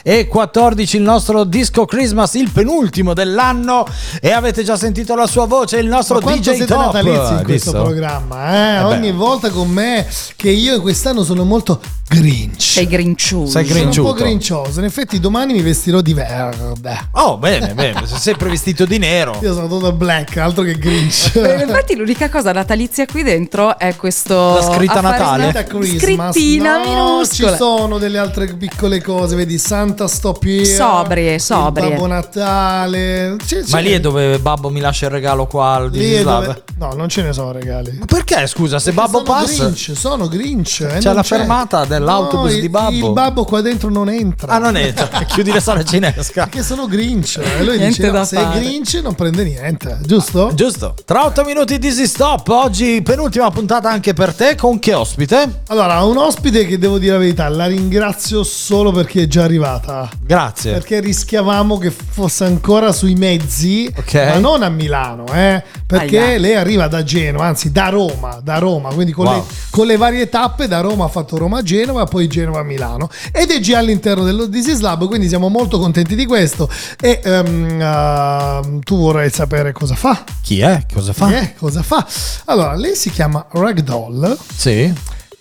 [0.03, 3.87] 2014, il nostro disco Christmas, il penultimo dell'anno
[4.21, 6.93] e avete già sentito la sua voce, il nostro Ma DJ siete Top.
[6.93, 7.83] natalizi in questo visto?
[7.83, 8.79] programma, eh?
[8.79, 8.95] Eh beh.
[8.97, 12.61] Ogni volta con me che io quest'anno sono molto grinch.
[12.63, 13.51] Sei grinciuso.
[13.51, 14.09] Sei Sono un grinciuto.
[14.09, 14.79] po' grincioso.
[14.79, 17.09] In effetti domani mi vestirò di verde.
[17.13, 19.39] Oh, bene, bene, sei sempre vestito di nero.
[19.43, 21.33] Io sono tutto black, altro che grinch.
[21.49, 25.53] Eh, Infatti l'unica cosa natalizia qui dentro è questo La scritta Natale?
[25.65, 26.35] Christmas.
[26.35, 27.51] Scrittina no, minuscola.
[27.53, 29.57] Ci sono delle altre piccole cose, vedi,
[29.89, 31.89] Santa Stop Here, Sobrie, sobrie.
[31.91, 33.37] Babbo Natale.
[33.45, 36.65] C'è- Ma c'è- lì è dove Babbo mi lascia il regalo qua al lì dove-
[36.79, 37.97] No, non ce ne sono regali.
[37.99, 39.65] Ma perché, scusa, se Perché Babbo sono passa...
[39.65, 40.81] Grinch, sono Grinch.
[40.81, 43.07] eh, C'è la fermata dell'autobus No, di Babbo.
[43.07, 44.53] Il babbo qua dentro non entra.
[44.53, 44.93] Ah, non è?
[45.27, 46.43] Chiudi la sala cinesca.
[46.45, 47.39] Perché sono Grinch.
[47.39, 48.59] E lui Niente dice: da no, se è.
[48.59, 50.51] Grinch non prende niente, giusto?
[50.55, 50.95] Giusto.
[51.05, 52.47] Tra 8 minuti Dizzy Stop.
[52.49, 54.55] Oggi penultima puntata anche per te.
[54.55, 55.63] Con che ospite?
[55.69, 59.47] Allora, un ospite che devo dire la verità, la ringrazio solo perché è già
[59.79, 60.09] arrivata.
[60.21, 60.73] Grazie.
[60.73, 64.15] Perché rischiavamo che fosse ancora sui mezzi, Ok.
[64.15, 66.39] ma non a Milano, eh, perché Aia.
[66.39, 69.37] lei arriva da Genova, anzi da Roma, da Roma, quindi con, Wow.
[69.37, 73.79] le, con le varie tappe da Roma ha fatto Roma-Genova, poi Genova-Milano ed è già
[73.79, 76.69] all'interno dello This Lab, quindi siamo molto contenti di questo
[77.01, 80.25] e ehm, ehm, tu vorrei sapere cosa fa?
[80.43, 80.85] Chi è?
[80.93, 81.27] Cosa fa?
[81.29, 81.55] Chi è?
[81.57, 82.07] Cosa fa?
[82.47, 84.93] Allora, lei si chiama Ragdoll Sì.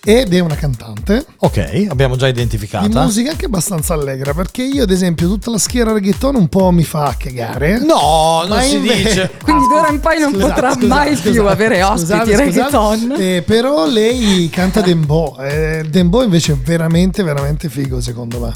[0.08, 3.02] Ed è una cantante Ok, abbiamo già di identificata.
[3.02, 6.82] musica anche abbastanza allegra perché io ad esempio tutta la schiera reggaeton un po' mi
[6.84, 9.30] fa cagare No, non Ma si invece- dice.
[9.44, 12.44] Quindi d'ora in poi non Scusate, potrà scusate, mai scusate, più avere ospiti scusate, scusate.
[12.44, 13.14] reggaeton.
[13.18, 18.52] Eh, però lei canta Dembo eh, Dembo invece è veramente veramente figo secondo me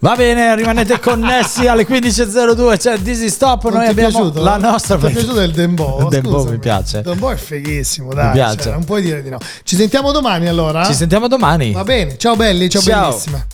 [0.00, 2.76] Va bene, rimanete connessi alle 15.02.
[2.78, 3.64] C'è Dizzy Stop.
[3.64, 4.42] Non Noi ti è abbiamo piaciuto?
[4.44, 4.96] la nostra.
[4.96, 5.98] ti è piaciuto il Dembo?
[6.02, 6.98] Il Dembo mi piace.
[6.98, 8.60] il Dembo è fighissimo dai Mi piace.
[8.62, 11.72] cioè, non puoi dire di no ci sentiamo domani allora Ci sentiamo domani.
[11.72, 13.08] va bene ciao belli ciao, Ciao.
[13.10, 13.46] bellissime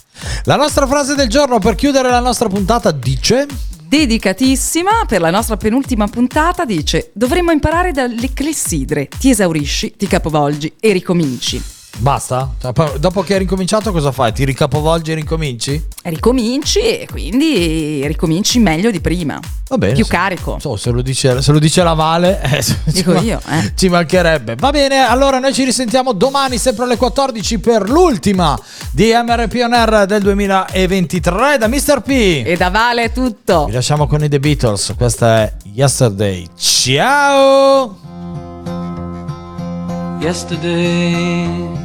[0.45, 3.45] La nostra frase del giorno per chiudere la nostra puntata dice:
[3.87, 10.73] Dedicatissima per la nostra penultima puntata dice dovremmo imparare dalle clessidre, ti esaurisci, ti capovolgi
[10.79, 11.74] e ricominci.
[11.97, 12.53] Basta?
[12.59, 14.33] Cioè, dopo che hai ricominciato, cosa fai?
[14.33, 15.83] Ti ricapovolgi e ricominci?
[16.03, 19.39] Ricominci e quindi ricominci meglio di prima.
[19.67, 19.93] Va bene.
[19.93, 20.57] Più se- carico.
[20.59, 23.71] so, se, lo dice, se lo dice la Vale, eh, ci Dico ma- io, eh.
[23.75, 24.55] Ci mancherebbe.
[24.55, 28.59] Va bene, allora noi ci risentiamo domani, sempre alle 14, per l'ultima
[28.91, 32.01] di MRP On Air del 2023 da Mr.
[32.01, 32.09] P.
[32.45, 33.65] E da Vale è tutto.
[33.65, 34.93] Vi lasciamo con i The Beatles.
[34.97, 36.45] Questa è Yesterday.
[36.57, 38.03] Ciao!
[40.19, 41.84] yesterday.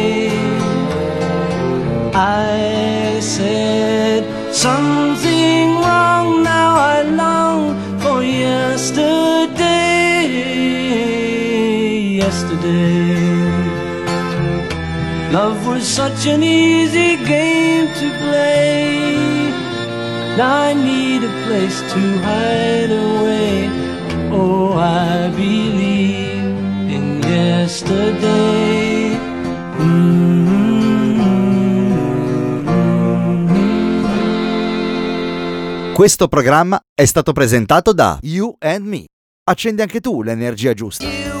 [15.31, 19.51] Love was such an easy game to play.
[20.35, 23.69] Now I need a place to hide away.
[24.31, 28.91] Oh, I believe in yesterday.
[35.93, 39.05] Questo programma è stato presentato da You and Me.
[39.43, 41.40] Accendi anche tu l'energia giusta.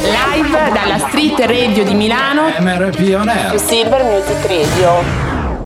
[0.00, 2.50] Live dalla Street Radio di Milano.
[2.58, 3.58] MRP On Air.
[3.58, 5.27] Silver Music Radio.